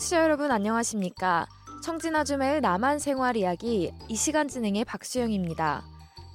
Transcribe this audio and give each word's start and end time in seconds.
청취자 0.00 0.22
여러분 0.24 0.50
안녕하십니까? 0.50 1.46
청진아주매의 1.82 2.62
남한 2.62 2.98
생활 2.98 3.36
이야기 3.36 3.92
이 4.08 4.16
시간 4.16 4.48
진행의 4.48 4.86
박수영입니다. 4.86 5.84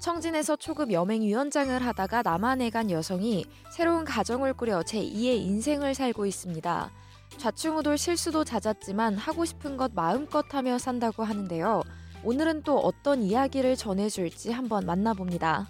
청진에서 0.01 0.55
초급 0.55 0.91
여맹위원장을 0.91 1.83
하다가 1.83 2.21
남한에 2.21 2.69
간 2.69 2.91
여성이 2.91 3.43
새로운 3.75 4.05
가정을 4.05 4.53
꾸려 4.53 4.81
제2의 4.81 5.37
인생을 5.39 5.95
살고 5.95 6.27
있습니다. 6.27 6.91
좌충우돌 7.39 7.97
실수도 7.97 8.43
잦았지만 8.43 9.15
하고 9.17 9.45
싶은 9.45 9.77
것 9.77 9.91
마음껏 9.95 10.45
하며 10.53 10.77
산다고 10.77 11.23
하는데요. 11.23 11.81
오늘은 12.23 12.61
또 12.61 12.77
어떤 12.77 13.23
이야기를 13.23 13.77
전해줄지 13.77 14.51
한번 14.51 14.85
만나봅니다. 14.85 15.67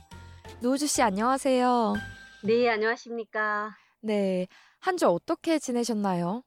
노우주 0.59 0.85
씨 0.87 1.01
안녕하세요. 1.01 1.93
네, 2.43 2.69
안녕하십니까. 2.69 3.77
네, 4.01 4.47
한 4.79 4.97
주 4.97 5.07
어떻게 5.07 5.59
지내셨나요? 5.59 6.43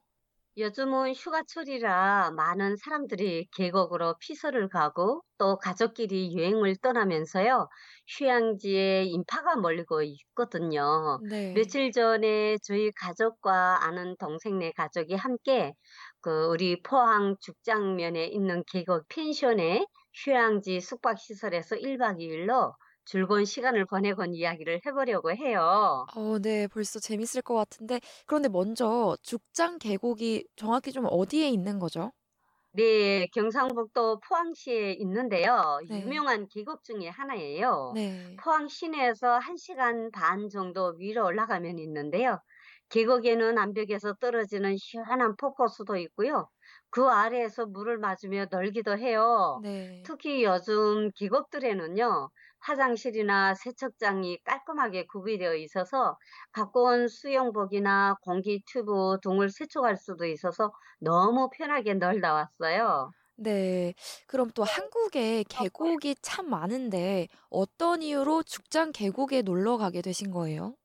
요즘은 0.57 1.13
휴가철이라 1.13 2.31
많은 2.35 2.75
사람들이 2.75 3.47
계곡으로 3.55 4.15
피서를 4.19 4.67
가고 4.67 5.23
또 5.37 5.57
가족끼리 5.57 6.35
여행을 6.37 6.75
떠나면서요. 6.81 7.67
휴양지에 8.07 9.05
인파가 9.05 9.55
몰리고 9.55 10.01
있거든요. 10.03 11.19
네. 11.29 11.53
며칠 11.53 11.91
전에 11.91 12.57
저희 12.63 12.91
가족과 12.91 13.85
아는 13.85 14.15
동생네 14.17 14.71
가족이 14.73 15.15
함께 15.15 15.73
그 16.21 16.47
우리 16.47 16.81
포항 16.83 17.35
죽장면에 17.39 18.25
있는 18.27 18.63
계곡 18.71 19.07
펜션의 19.07 19.87
휴양지 20.13 20.81
숙박시설에서 20.81 21.77
1박 21.77 22.19
2일로 22.19 22.73
즐거운 23.09 23.43
시간을 23.43 23.85
보내곤 23.85 24.35
이야기를 24.35 24.81
해보려고 24.85 25.31
해요. 25.31 26.05
어, 26.15 26.37
네, 26.37 26.67
벌써 26.67 26.99
재밌을 26.99 27.41
것 27.41 27.55
같은데, 27.55 27.99
그런데 28.27 28.49
먼저 28.49 29.17
죽장 29.23 29.79
계곡이 29.79 30.45
정확히 30.55 30.91
좀 30.91 31.07
어디에 31.09 31.49
있는 31.49 31.79
거죠? 31.79 32.11
네, 32.71 33.25
경상북도 33.33 34.19
포항시에 34.19 34.91
있는데요. 34.99 35.79
네. 35.89 36.01
유명한 36.01 36.47
계곡 36.47 36.83
중에 36.83 37.07
하나예요. 37.07 37.93
네. 37.95 38.37
포항 38.43 38.67
시내에서 38.67 39.39
1시간 39.39 40.11
반 40.11 40.47
정도 40.47 40.93
위로 40.99 41.25
올라가면 41.25 41.79
있는데요. 41.79 42.39
계곡에는 42.89 43.57
암벽에서 43.57 44.17
떨어지는 44.19 44.77
시원한 44.77 45.35
폭포수도 45.35 45.97
있고요. 45.97 46.47
그 46.91 47.07
아래에서 47.09 47.65
물을 47.67 47.97
맞으며 47.97 48.45
놀기도 48.51 48.97
해요. 48.97 49.63
네. 49.63 50.03
특히 50.03 50.43
요즘 50.43 51.11
계곡들에는요, 51.15 52.29
화장실이나 52.59 53.53
세척장이 53.55 54.39
깔끔하게 54.43 55.05
구비되어 55.07 55.55
있어서 55.55 56.17
갖고 56.51 56.83
온 56.85 57.07
수영복이나 57.07 58.15
공기 58.23 58.63
튜브 58.65 59.17
등을 59.21 59.49
세척할 59.49 59.97
수도 59.97 60.25
있어서 60.25 60.71
너무 60.99 61.49
편하게 61.51 61.93
놀다 61.95 62.33
왔어요. 62.33 63.11
네. 63.37 63.93
그럼 64.27 64.51
또 64.53 64.63
한국에 64.63 65.43
계곡이 65.47 66.15
참 66.21 66.49
많은데, 66.49 67.27
어떤 67.49 68.01
이유로 68.01 68.43
죽장 68.43 68.91
계곡에 68.91 69.41
놀러 69.43 69.77
가게 69.77 70.01
되신 70.01 70.31
거예요? 70.31 70.75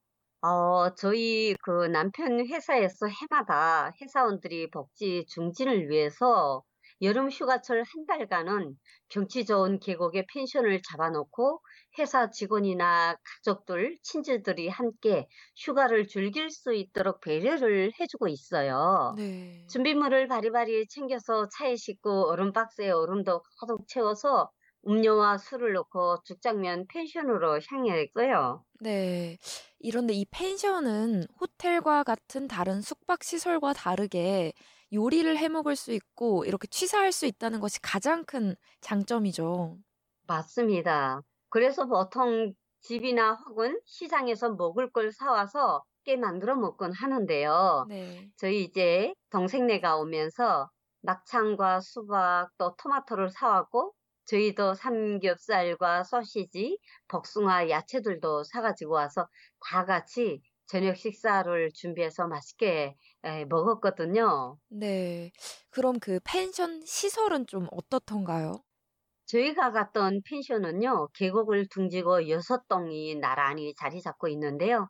어, 0.45 0.95
저희 0.95 1.55
그 1.63 1.87
남편 1.87 2.39
회사에서 2.47 3.07
해마다 3.07 3.91
회사원들이 3.99 4.71
복지 4.71 5.25
증진을 5.27 5.89
위해서 5.89 6.63
여름 7.01 7.31
휴가철 7.31 7.79
한 7.83 8.05
달간은 8.07 8.77
경치 9.09 9.47
좋은 9.47 9.81
계곡에 9.81 10.27
펜션을 10.31 10.83
잡아놓고 10.83 11.61
회사 11.99 12.31
직원이나 12.31 13.17
가족들, 13.39 13.97
친지들이 14.03 14.69
함께 14.69 15.27
휴가를 15.57 16.07
즐길 16.09 16.51
수 16.51 16.75
있도록 16.75 17.21
배려를 17.23 17.93
해주고 17.99 18.29
있어요. 18.29 19.15
네. 19.17 19.65
준비물을 19.71 20.29
바리바리 20.29 20.89
챙겨서 20.89 21.49
차에 21.57 21.75
싣고 21.77 22.29
얼음 22.29 22.53
박스에 22.53 22.91
얼음도 22.91 23.43
가득 23.61 23.89
채워서 23.89 24.51
음료와 24.87 25.39
술을 25.39 25.73
넣고 25.75 26.23
죽장면 26.25 26.87
펜션으로 26.89 27.61
향했고요. 27.69 28.65
네. 28.81 29.39
이런데 29.79 30.13
이 30.15 30.25
펜션은 30.31 31.27
호텔과 31.41 32.03
같은 32.05 32.49
다른 32.49 32.81
숙박 32.83 33.23
시설과 33.25 33.73
다르게 33.73 34.53
요리를 34.93 35.37
해 35.39 35.49
먹을 35.49 35.77
수 35.77 35.93
있고 35.93 36.45
이렇게 36.45 36.67
취사할 36.69 37.13
수 37.13 37.27
있다는 37.27 37.61
것이 37.61 37.81
가장 37.81 38.25
큰 38.25 38.57
장점이죠. 38.81 39.79
맞습니다. 40.27 41.23
그래서 41.49 41.87
보통 41.87 42.53
집이나 42.81 43.35
혹은 43.47 43.81
시장에서 43.85 44.51
먹을 44.55 44.91
걸 44.91 45.13
사와서 45.13 45.85
깨 46.05 46.17
만들어 46.17 46.57
먹곤 46.57 46.93
하는데요. 46.93 47.87
네. 47.87 48.33
저희 48.37 48.65
이제 48.65 49.15
동생네가 49.31 49.97
오면서 49.97 50.69
막창과 51.03 51.81
수박 51.81 52.51
또 52.59 52.75
토마토를 52.77 53.31
사왔고 53.31 53.95
저희도 54.27 54.75
삼겹살과 54.75 56.05
소시지, 56.05 56.79
복숭아, 57.09 57.69
야채들도 57.69 58.45
사가지고 58.45 58.95
와서 58.95 59.29
다 59.61 59.85
같이 59.85 60.43
저녁 60.67 60.97
식사를 60.97 61.71
준비해서 61.75 62.27
맛있게 62.27 62.97
에, 63.25 63.45
먹었거든요. 63.47 64.59
네. 64.69 65.31
그럼 65.71 65.99
그 66.01 66.21
펜션 66.25 66.85
시설은 66.87 67.47
좀 67.47 67.67
어떻던가요? 67.71 68.53
저희가 69.27 69.73
갔던 69.73 70.23
펜션은요, 70.29 71.09
계곡을 71.15 71.69
둥지고 71.71 72.29
여섯 72.29 72.67
동이 72.69 73.15
나란히 73.17 73.75
자리 73.75 74.01
잡고 74.01 74.29
있는데요. 74.29 74.89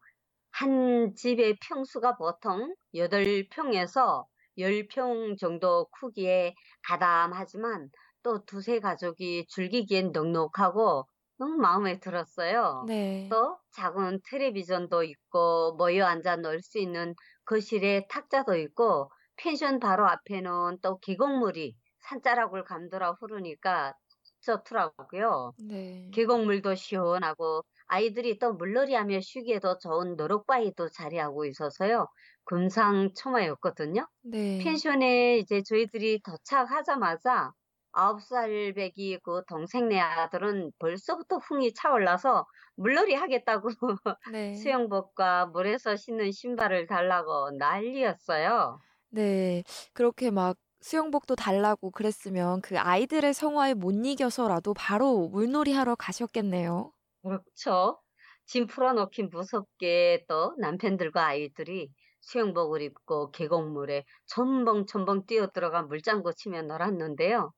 한 0.51 1.15
집의 1.17 1.59
평수가 1.61 2.17
보통 2.17 2.75
8평에서 2.95 4.25
10평 4.59 5.37
정도 5.39 5.87
크기에 6.01 6.55
가담하지만 6.87 7.91
또 8.25 8.45
두세 8.47 8.81
가족이 8.81 9.47
즐기기엔 9.49 10.13
넉넉하고 10.13 11.07
너무 11.39 11.57
마음에 11.59 12.01
들었어요. 12.01 12.89
네. 12.89 13.31
또 13.31 13.59
작은 13.73 14.21
텔레비전도 14.31 15.05
있고 15.05 15.75
모여 15.77 16.07
앉아 16.07 16.37
놀 16.37 16.61
수 16.63 16.79
있는 16.81 17.15
거실에 17.45 18.07
탁자도 18.09 18.57
있고 18.57 19.11
펜션 19.37 19.81
바로 19.81 20.07
앞에는 20.09 20.79
또 20.83 20.99
계곡물이 21.01 21.77
산자락을 22.09 22.65
감돌아 22.65 23.13
흐르니까 23.21 23.95
좋더라고요. 24.43 25.53
네. 25.57 26.11
계곡물도 26.13 26.75
시원하고 26.77 27.63
아이들이 27.87 28.39
또 28.39 28.55
물놀이하며 28.55 29.21
쉬기에도 29.21 29.79
좋은 29.79 30.17
노록바위도 30.17 30.89
자리하고 30.91 31.45
있어서요. 31.47 32.09
금상첨화였거든요. 32.45 34.09
네. 34.23 34.85
펜션에 34.93 35.39
이제 35.39 35.63
저희들이 35.63 36.21
도착하자마자 36.23 37.53
아홉 37.95 38.23
살 38.23 38.73
배기 38.75 39.19
그 39.23 39.43
동생 39.49 39.89
네 39.89 40.01
아들은 40.01 40.73
벌써부터 40.79 41.39
흥이 41.39 41.75
차올라서 41.75 42.47
물놀이 42.77 43.15
하겠다고 43.15 43.69
네. 44.25 44.75
수영복과 44.75 45.47
물에서 45.47 45.97
신는 45.97 46.33
신발을 46.33 46.87
달라고 46.87 47.51
난리였어요. 47.59 48.81
네. 49.11 49.63
그렇게 49.93 50.31
막 50.31 50.59
수영복도 50.81 51.37
달라고 51.37 51.91
그랬으면 51.91 52.61
그 52.61 52.79
아이들의 52.79 53.33
성화에 53.33 53.75
못 53.75 53.93
이겨서라도 54.05 54.75
바로 54.75 55.29
물놀이 55.29 55.73
하러 55.73 55.95
가셨겠네요. 55.95 56.93
그렇죠. 57.23 58.01
짐 58.47 58.67
풀어놓긴 58.67 59.31
무섭게 59.31 60.25
또 60.29 60.55
남편들과 60.59 61.27
아이들이 61.27 61.91
수영복을 62.21 62.83
입고 62.83 63.31
계곡물에 63.31 64.05
첨벙첨벙 64.27 65.27
뛰어들어가 65.27 65.83
물장구 65.83 66.35
치며 66.35 66.63
놀았는데요. 66.63 67.53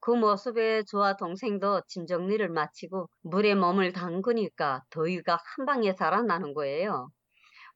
그 0.00 0.10
모습에 0.12 0.82
저와 0.84 1.16
동생도 1.16 1.82
짐 1.88 2.06
정리를 2.06 2.48
마치고 2.48 3.08
물에 3.22 3.54
몸을 3.54 3.92
담그니까 3.92 4.82
더위가 4.90 5.38
한 5.56 5.66
방에 5.66 5.94
달아나는 5.94 6.54
거예요. 6.54 7.10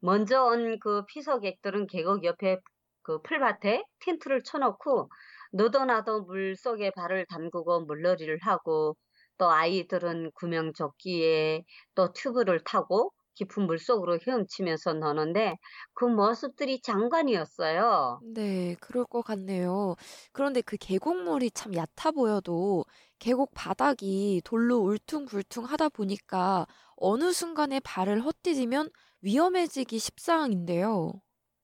먼저 0.01 0.45
온 0.45 0.79
그 0.81 1.05
피서객들은 1.07 1.87
계곡 1.89 2.25
옆에 2.25 2.59
그 3.03 3.21
풀밭에 3.23 3.85
텐트를 4.01 4.43
쳐놓고 4.45 5.11
너도 5.53 5.85
나도 5.85 6.23
물 6.25 6.57
속에 6.57 6.91
발을 6.93 7.27
담그고 7.27 7.87
물놀이를 7.87 8.39
하고 8.43 8.97
또 9.39 9.51
아이들은 9.51 10.31
구명조끼에 10.35 11.65
또 11.95 12.13
튜브를 12.13 12.61
타고 12.65 13.13
깊은 13.35 13.67
물 13.67 13.79
속으로 13.79 14.19
헤엄치면서 14.27 14.95
노는데 14.95 15.57
그 15.95 16.05
모습들이 16.07 16.81
장관이었어요. 16.83 18.23
네, 18.35 18.75
그럴 18.81 19.05
것 19.05 19.23
같네요. 19.23 19.97
그런데 20.33 20.61
그 20.63 20.77
계곡물이 20.77 21.51
참 21.51 21.75
얕아 21.75 22.13
보여도 22.13 22.85
계곡 23.19 23.53
바닥이 23.55 24.41
돌로 24.45 24.79
울퉁불퉁 24.79 25.65
하다 25.65 25.91
보니까 25.91 26.67
어느 26.97 27.33
순간에 27.33 27.81
발을 27.81 28.25
헛디디면 28.25 28.91
위험해지기 29.21 29.99
십상인데요. 29.99 31.13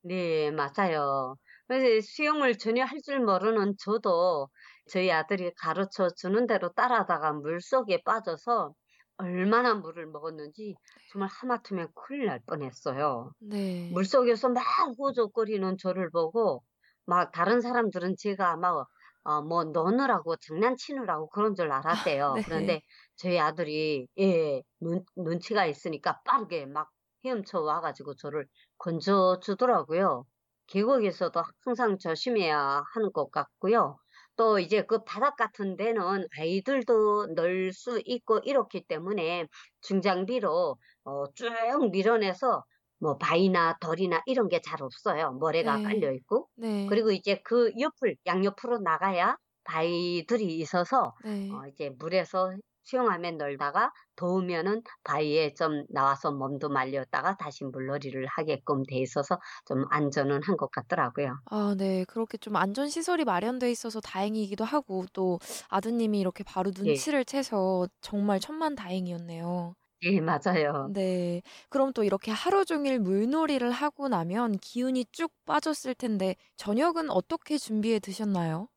네, 0.02 0.50
맞아요. 0.50 1.36
그래서 1.66 2.00
수영을 2.06 2.56
전혀 2.58 2.84
할 2.84 3.00
줄 3.02 3.20
모르는 3.20 3.74
저도 3.78 4.48
저희 4.90 5.10
아들이 5.10 5.52
가르쳐 5.56 6.08
주는 6.16 6.46
대로 6.46 6.72
따라다가 6.72 7.32
물 7.32 7.60
속에 7.60 8.02
빠져서 8.04 8.74
얼마나 9.20 9.74
물을 9.74 10.06
먹었는지 10.06 10.76
정말 11.06 11.28
하마터면 11.30 11.88
큰일 11.94 12.26
날 12.26 12.40
뻔했어요. 12.46 13.32
네. 13.38 14.08
물속에서 14.14 14.50
막 14.50 14.64
호적거리는 14.98 15.76
저를 15.78 16.10
보고 16.10 16.64
막 17.06 17.32
다른 17.32 17.60
사람들은 17.60 18.16
제가 18.18 18.56
막어뭐 18.58 19.64
노느라고 19.72 20.36
장난치느라고 20.36 21.28
그런 21.30 21.54
줄 21.54 21.70
알았대요. 21.72 22.40
네. 22.44 22.44
그런데 22.44 22.82
저희 23.16 23.38
아들이 23.38 24.08
예 24.18 24.62
눈 24.82 25.04
눈치가 25.16 25.66
있으니까 25.66 26.20
빠르게 26.24 26.66
막 26.66 26.90
헤엄쳐 27.24 27.60
와 27.60 27.80
가지고 27.82 28.14
저를 28.16 28.46
건져 28.78 29.38
주더라고요. 29.42 30.24
계곡에서도 30.68 31.42
항상 31.64 31.98
조심해야 31.98 32.82
하는 32.94 33.12
것 33.12 33.30
같고요. 33.30 33.98
또 34.40 34.58
이제 34.58 34.82
그 34.86 35.04
바닥 35.04 35.36
같은 35.36 35.76
데는 35.76 36.26
아이들도 36.38 37.34
넣을 37.36 37.72
수 37.74 38.00
있고 38.06 38.38
이렇기 38.44 38.84
때문에 38.86 39.46
중장비로 39.82 40.76
어 41.04 41.24
쭉 41.34 41.90
밀어내서 41.92 42.64
뭐 42.98 43.18
바위나 43.18 43.76
덜이나 43.80 44.22
이런 44.26 44.48
게 44.48 44.60
잘 44.62 44.82
없어요. 44.82 45.32
모래가 45.32 45.80
깔려 45.82 46.10
네. 46.10 46.14
있고. 46.14 46.48
네. 46.54 46.86
그리고 46.86 47.10
이제 47.12 47.40
그 47.44 47.70
옆을 47.78 48.16
양옆으로 48.26 48.78
나가야 48.80 49.36
바위들이 49.64 50.44
있어서 50.58 51.12
네. 51.18 51.62
어 51.62 51.66
이제 51.68 51.90
물에서 51.98 52.52
수영하면 52.90 53.36
놀다가 53.38 53.92
더우면은 54.16 54.82
바위에 55.04 55.54
좀 55.54 55.84
나와서 55.90 56.32
몸도 56.32 56.68
말렸다가 56.70 57.36
다시 57.36 57.64
물놀이를 57.64 58.26
하게끔 58.26 58.82
돼 58.84 58.96
있어서 58.98 59.38
좀 59.66 59.84
안전은 59.90 60.42
한 60.44 60.56
것 60.56 60.70
같더라고요. 60.70 61.36
아 61.44 61.74
네. 61.76 62.04
그렇게 62.04 62.38
좀 62.38 62.56
안전 62.56 62.88
시설이 62.88 63.24
마련돼 63.24 63.70
있어서 63.70 64.00
다행이기도 64.00 64.64
하고 64.64 65.04
또 65.12 65.38
아드님이 65.68 66.18
이렇게 66.20 66.44
바로 66.44 66.70
예. 66.84 67.04
눈치를 67.04 67.24
채서 67.24 67.88
정말 68.00 68.38
천만다행이었네요. 68.40 69.74
예 70.02 70.20
맞아요. 70.20 70.92
네. 70.92 71.42
그럼 71.68 71.92
또 71.92 72.04
이렇게 72.04 72.30
하루 72.30 72.64
종일 72.64 72.98
물놀이를 72.98 73.70
하고 73.70 74.08
나면 74.08 74.58
기운이 74.58 75.06
쭉 75.12 75.32
빠졌을 75.44 75.94
텐데 75.94 76.36
저녁은 76.56 77.10
어떻게 77.10 77.58
준비해 77.58 77.98
드셨나요? 78.00 78.68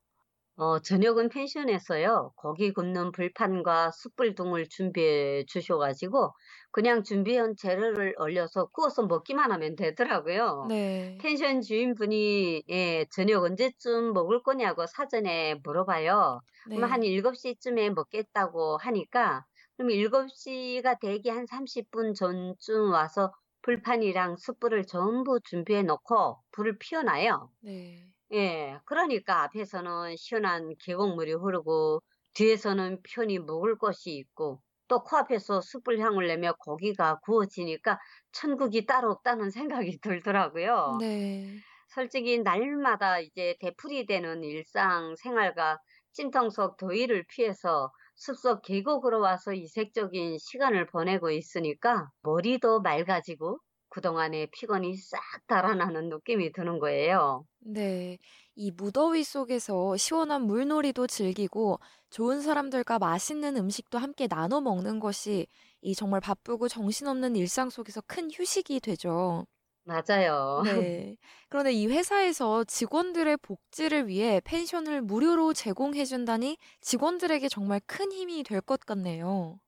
어 0.55 0.79
저녁은 0.79 1.29
펜션에서요. 1.29 2.33
고기 2.35 2.71
굽는 2.73 3.11
불판과 3.11 3.89
숯불 3.91 4.35
등을 4.35 4.67
준비해 4.69 5.43
주셔 5.47 5.77
가지고 5.79 6.31
그냥 6.71 7.01
준비해 7.03 7.39
온 7.39 7.55
재료를 7.57 8.13
얼려서 8.17 8.67
구워서 8.67 9.07
먹기만 9.07 9.51
하면 9.51 9.75
되더라고요. 9.75 10.69
네. 10.69 11.23
펜션 11.23 11.61
주인분이 11.61 12.63
예 12.69 13.05
"저녁 13.15 13.43
언제쯤 13.43 14.13
먹을 14.13 14.43
거냐."고 14.43 14.85
사전에 14.85 15.55
물어봐요. 15.63 16.41
그럼 16.71 16.91
한 16.91 17.01
네. 17.01 17.03
7 17.03 17.35
시쯤에 17.35 17.89
먹겠다고 17.89 18.77
하니까 18.77 19.45
그럼 19.75 19.89
7 19.89 20.29
시가 20.29 20.99
되기 20.99 21.29
한 21.29 21.47
30분 21.47 22.13
전쯤 22.13 22.91
와서 22.91 23.31
불판이랑 23.63 24.35
숯불을 24.37 24.85
전부 24.85 25.39
준비해 25.43 25.81
놓고 25.81 26.43
불을 26.51 26.77
피워 26.77 27.01
놔요. 27.01 27.49
네. 27.61 28.12
예. 28.33 28.79
그러니까 28.85 29.43
앞에서는 29.43 30.15
시원한 30.17 30.73
계곡물이 30.79 31.33
흐르고 31.33 32.01
뒤에서는 32.33 33.01
편히 33.03 33.37
묵을 33.39 33.77
곳이 33.77 34.11
있고 34.15 34.61
또 34.87 35.03
코앞에서 35.03 35.61
숯불 35.61 35.99
향을 35.99 36.27
내며 36.27 36.53
고기가 36.59 37.19
구워지니까 37.19 37.99
천국이 38.31 38.85
따로 38.85 39.11
없다는 39.11 39.51
생각이 39.51 39.99
들더라고요. 40.01 40.99
네. 40.99 41.63
솔직히 41.89 42.39
날마다 42.39 43.19
이제 43.19 43.55
되풀이 43.61 44.05
되는 44.07 44.43
일상 44.43 45.15
생활과 45.17 45.79
찜통 46.13 46.49
속 46.51 46.77
더위를 46.77 47.25
피해서 47.29 47.91
숲속 48.15 48.61
계곡으로 48.63 49.19
와서 49.21 49.53
이색적인 49.53 50.37
시간을 50.39 50.87
보내고 50.87 51.31
있으니까 51.31 52.09
머리도 52.21 52.81
맑아지고 52.81 53.59
그동안의 53.93 54.49
피곤이 54.51 54.95
싹 54.97 55.19
달아나는 55.47 56.09
느낌이 56.09 56.51
드는 56.53 56.79
거예요. 56.79 57.45
네. 57.65 58.17
이 58.55 58.71
무더위 58.71 59.23
속에서 59.23 59.95
시원한 59.97 60.43
물놀이도 60.43 61.07
즐기고 61.07 61.79
좋은 62.09 62.41
사람들과 62.41 62.99
맛있는 62.99 63.55
음식도 63.57 63.97
함께 63.97 64.27
나눠 64.27 64.59
먹는 64.61 64.99
것이 64.99 65.47
이 65.81 65.95
정말 65.95 66.19
바쁘고 66.19 66.67
정신없는 66.67 67.35
일상 67.37 67.69
속에서 67.69 68.01
큰 68.01 68.29
휴식이 68.31 68.79
되죠. 68.81 69.45
맞아요. 69.85 70.63
네. 70.63 71.17
그런데 71.49 71.71
이 71.73 71.87
회사에서 71.87 72.63
직원들의 72.63 73.37
복지를 73.37 74.07
위해 74.07 74.39
펜션을 74.43 75.01
무료로 75.01 75.53
제공해 75.53 76.05
준다니 76.05 76.57
직원들에게 76.81 77.49
정말 77.49 77.81
큰 77.87 78.11
힘이 78.11 78.43
될 78.43 78.61
것 78.61 78.79
같네요. 78.81 79.59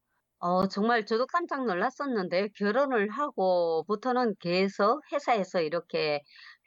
어 0.47 0.67
정말 0.67 1.05
저도 1.05 1.25
깜짝 1.27 1.65
놀랐었는데 1.65 2.49
결혼을 2.55 3.09
하고부터는 3.09 4.35
계속 4.39 5.01
회사에서 5.11 5.61
이렇게 5.61 6.21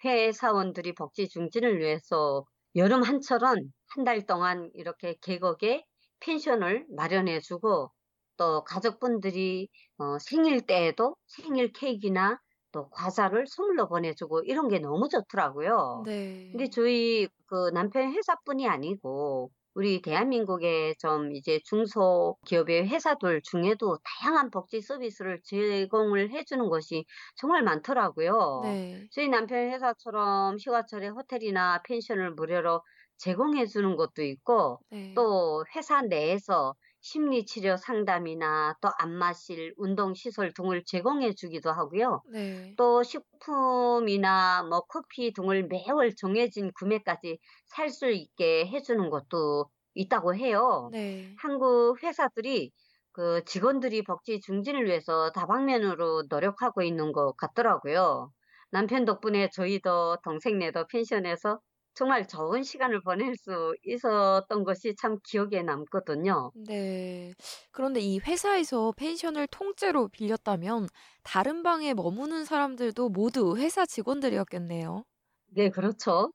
회사원들이 0.04 0.94
복지 0.94 1.28
증진을 1.28 1.78
위해서 1.78 2.44
여름 2.76 3.02
한철은 3.02 3.72
한 3.90 4.04
달 4.04 4.26
동안 4.26 4.70
이렇게 4.74 5.14
계곡에 5.22 5.84
펜션을 6.20 6.86
마련해 6.96 7.40
주고 7.40 7.90
또 8.36 8.64
가족분들이 8.64 9.68
어 9.98 10.18
생일 10.18 10.66
때에도 10.66 11.16
생일 11.26 11.72
케이크나 11.72 12.38
또 12.72 12.90
과자를 12.90 13.46
선물로 13.46 13.88
보내 13.88 14.12
주고 14.14 14.40
이런 14.44 14.68
게 14.68 14.78
너무 14.80 15.08
좋더라고요. 15.08 16.08
근데 16.50 16.64
네. 16.64 16.70
저희 16.70 17.28
그 17.46 17.70
남편 17.72 18.12
회사뿐이 18.12 18.68
아니고 18.68 19.50
우리 19.78 20.02
대한민국의 20.02 20.96
좀 20.98 21.32
이제 21.32 21.60
중소기업의 21.64 22.88
회사들 22.88 23.40
중에도 23.42 23.98
다양한 24.04 24.50
복지 24.50 24.80
서비스를 24.80 25.40
제공을 25.44 26.30
해 26.32 26.42
주는 26.44 26.68
것이 26.68 27.04
정말 27.36 27.62
많더라고요. 27.62 28.76
네. 28.76 29.08
저희 29.10 29.28
남편 29.28 29.70
회사처럼 29.70 30.56
휴가철에 30.58 31.08
호텔이나 31.08 31.80
펜션을 31.86 32.32
무료로 32.34 32.82
제공해 33.18 33.66
주는 33.66 33.94
것도 33.96 34.22
있고 34.24 34.80
네. 34.90 35.14
또 35.14 35.64
회사 35.76 36.02
내에서 36.02 36.74
심리치료 37.10 37.76
상담이나 37.78 38.76
또 38.82 38.90
안마실, 38.98 39.74
운동시설 39.78 40.52
등을 40.54 40.84
제공해 40.84 41.32
주기도 41.34 41.70
하고요. 41.72 42.22
네. 42.30 42.76
또 42.76 43.02
식품이나 43.02 44.62
뭐 44.64 44.80
커피 44.82 45.32
등을 45.32 45.66
매월 45.68 46.14
정해진 46.14 46.70
구매까지 46.78 47.38
살 47.66 47.88
수 47.90 48.10
있게 48.10 48.66
해 48.66 48.80
주는 48.82 49.10
것도 49.10 49.70
있다고 49.94 50.34
해요. 50.36 50.92
네. 50.92 51.36
한국 51.36 52.02
회사들이 52.02 52.72
그 53.12 53.42
직원들이 53.44 54.02
복지 54.04 54.40
증진을 54.40 54.84
위해서 54.86 55.30
다방면으로 55.32 56.24
노력하고 56.28 56.82
있는 56.82 57.12
것 57.12 57.36
같더라고요. 57.36 58.32
남편 58.70 59.04
덕분에 59.04 59.48
저희도 59.50 60.18
동생네도 60.22 60.86
펜션에서 60.88 61.60
정말 61.98 62.26
좋은 62.28 62.62
시간을 62.62 63.02
보낼 63.02 63.34
수 63.36 63.74
있었던 63.84 64.64
것이 64.64 64.94
참 64.96 65.18
기억에 65.24 65.62
남거든요. 65.62 66.52
네. 66.52 67.34
그런데 67.70 68.00
이 68.00 68.18
회사에서 68.18 68.92
펜션을 68.96 69.46
통째로 69.48 70.08
빌렸다면 70.08 70.88
다른 71.22 71.62
방에 71.62 71.94
머무는 71.94 72.44
사람들도 72.44 73.08
모두 73.10 73.56
회사 73.56 73.86
직원들이었겠네요. 73.86 75.04
네, 75.50 75.70
그렇죠. 75.70 76.32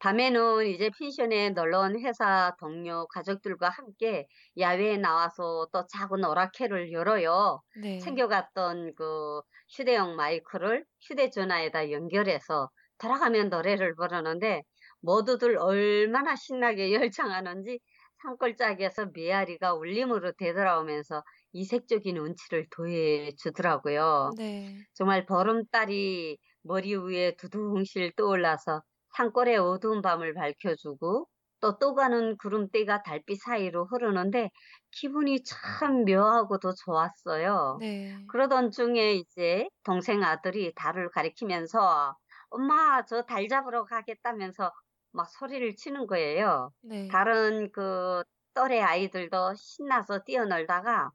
밤에는 0.00 0.66
이제 0.66 0.90
펜션에 0.98 1.50
놀러 1.50 1.80
온 1.82 2.00
회사 2.00 2.54
동료 2.60 3.06
가족들과 3.08 3.70
함께 3.70 4.26
야외에 4.58 4.98
나와서 4.98 5.68
또 5.72 5.86
작은 5.86 6.24
오락회를 6.24 6.92
열어요. 6.92 7.62
네. 7.72 7.98
챙겨갔던 7.98 8.94
그 8.96 9.42
휴대용 9.70 10.16
마이크를 10.16 10.86
휴대전화에다 11.02 11.90
연결해서 11.92 12.70
돌아가면 12.98 13.50
노래를 13.50 13.94
부르는데 13.96 14.62
모두들 15.00 15.58
얼마나 15.58 16.36
신나게 16.36 16.92
열창하는지 17.36 17.80
산골짜기에서 18.22 19.10
메아리가 19.14 19.74
울림으로 19.74 20.32
되돌아오면서 20.38 21.22
이색적인 21.52 22.16
운치를 22.18 22.66
더해 22.70 23.32
주더라고요. 23.38 24.34
네. 24.36 24.86
정말 24.94 25.26
보름달이 25.26 26.38
머리 26.62 26.94
위에 26.96 27.36
두둥실 27.36 28.12
떠올라서 28.16 28.82
산골의 29.16 29.58
어두운 29.58 30.02
밤을 30.02 30.34
밝혀주고 30.34 31.28
또 31.60 31.78
떠가는 31.78 32.36
구름대가 32.38 33.02
달빛 33.02 33.40
사이로 33.42 33.86
흐르는데 33.86 34.50
기분이 34.92 35.42
참 35.44 36.04
묘하고도 36.04 36.72
좋았어요. 36.84 37.80
네. 37.80 38.26
그러던 38.26 38.70
중에 38.70 39.14
이제 39.14 39.66
동생 39.84 40.22
아들이 40.22 40.72
달을 40.74 41.10
가리키면서 41.10 42.14
엄마 42.50 43.04
저 43.04 43.22
달 43.26 43.48
잡으러 43.48 43.84
가겠다면서 43.84 44.70
막 45.18 45.28
소리를 45.30 45.76
치는 45.76 46.06
거예요. 46.08 46.72
네. 46.80 47.08
다른 47.08 47.72
그 47.72 48.24
또래 48.54 48.80
아이들도 48.80 49.54
신나서 49.56 50.24
뛰어놀다가 50.24 51.10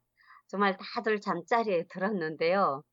정말 0.49 0.77
다들 0.95 1.21
잠자리에 1.21 1.85
들었는데요. 1.89 2.83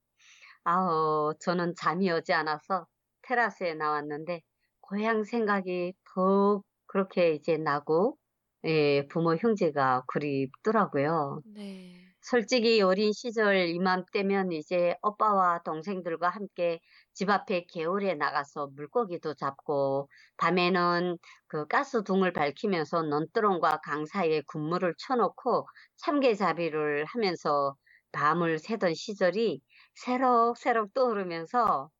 아우 0.65 1.35
저는 1.41 1.75
잠이 1.77 2.11
오지 2.13 2.33
않아서 2.35 2.87
테라스에 3.23 3.75
나왔는데 3.75 4.43
고향 4.81 5.25
생각이 5.25 5.95
더욱 6.15 6.65
그렇게 6.87 7.35
이제 7.35 7.57
나고 7.59 8.19
예 8.67 9.07
부모 9.09 9.37
형제가 9.37 10.05
그립더라고요. 10.09 11.43
네. 11.43 12.00
솔직히 12.23 12.83
어린 12.83 13.13
시절 13.13 13.69
이맘때면 13.69 14.53
이제 14.53 14.95
오빠와 15.03 15.63
동생들과 15.65 16.29
함께 16.29 16.81
집 17.15 17.31
앞에 17.31 17.65
개울에 17.67 18.15
나가서 18.15 18.69
물고기도 18.77 19.35
잡고 19.35 20.09
밤에는 20.37 21.19
그 21.47 21.67
가스등을 21.67 22.33
밝히면서 22.33 23.03
논두렁과 23.03 23.81
강 23.83 24.05
사이에 24.07 24.43
군물을 24.47 24.95
쳐놓고 24.99 25.67
참개잡이를 25.97 27.05
하면서 27.07 27.75
밤을 28.13 28.59
새던 28.59 28.95
시절이 28.95 29.61
새록새록 29.95 30.93
떠오르면서 30.95 31.91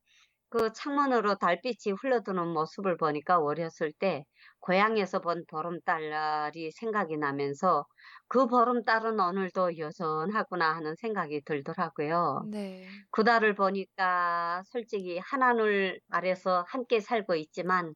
그 0.51 0.73
창문으로 0.73 1.37
달빛이 1.37 1.95
흘러드는 2.01 2.49
모습을 2.49 2.97
보니까 2.97 3.39
어렸을 3.41 3.93
때 3.93 4.25
고향에서 4.61 5.21
본 5.21 5.45
보름달이 5.49 6.71
생각이 6.73 7.17
나면서 7.17 7.87
그 8.29 8.47
보름달은 8.47 9.19
오늘도 9.21 9.79
여전하구나 9.79 10.75
하는 10.77 10.95
생각이 10.97 11.43
들더라고요. 11.45 12.47
네. 12.51 13.05
그 13.11 13.25
달을 13.25 13.55
보니까 13.55 14.63
솔직히 14.67 15.19
하나늘 15.19 16.01
아래서 16.11 16.65
함께 16.69 17.01
살고 17.01 17.35
있지만 17.37 17.95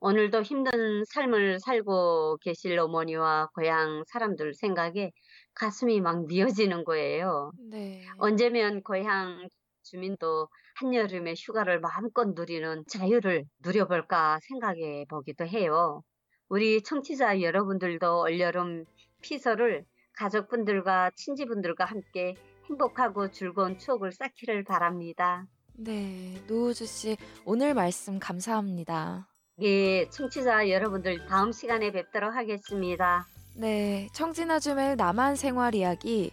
오늘도 0.00 0.42
힘든 0.42 1.04
삶을 1.06 1.60
살고 1.60 2.38
계실 2.42 2.78
어머니와 2.78 3.48
고향 3.54 4.04
사람들 4.08 4.54
생각에 4.54 5.12
가슴이 5.54 6.00
막 6.00 6.26
미어지는 6.26 6.84
거예요. 6.84 7.52
네. 7.56 8.18
언제면 8.18 8.82
고향 8.82 9.48
주민도 9.84 10.48
한여름에 10.74 11.34
휴가를 11.36 11.80
마음껏 11.80 12.28
누리는 12.34 12.84
자유를 12.88 13.44
누려볼까 13.64 14.38
생각해 14.48 15.06
보기도 15.08 15.46
해요. 15.46 16.02
우리 16.48 16.82
청취자 16.82 17.40
여러분들도 17.40 18.22
올여름 18.22 18.84
피서를 19.22 19.84
가족분들과 20.16 21.10
친지분들과 21.16 21.84
함께 21.84 22.34
행복하고 22.68 23.30
즐거운 23.30 23.78
추억을 23.78 24.12
쌓기를 24.12 24.64
바랍니다. 24.64 25.46
네, 25.76 26.40
노우주 26.46 26.86
씨 26.86 27.16
오늘 27.44 27.74
말씀 27.74 28.18
감사합니다. 28.18 29.28
예, 29.60 30.08
청취자 30.08 30.68
여러분들 30.68 31.26
다음 31.26 31.52
시간에 31.52 31.90
뵙도록 31.92 32.34
하겠습니다. 32.34 33.26
네, 33.56 34.08
청진아주멜 34.12 34.96
남한 34.96 35.36
생활 35.36 35.74
이야기 35.74 36.32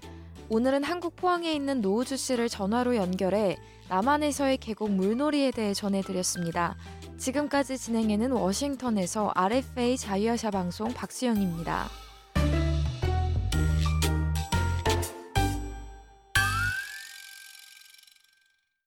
오늘은 0.53 0.83
한국 0.83 1.15
포항에 1.15 1.53
있는 1.53 1.79
노우주 1.79 2.17
씨를 2.17 2.49
전화로 2.49 2.97
연결해 2.97 3.55
남한에서의 3.87 4.57
계곡 4.57 4.91
물놀이에 4.91 5.51
대해 5.51 5.73
전해드렸습니다. 5.73 6.75
지금까지 7.17 7.77
진행해는 7.77 8.33
워싱턴에서 8.33 9.31
RFA 9.33 9.95
자유아시아 9.95 10.51
방송 10.51 10.93
박수영입니다. 10.93 11.87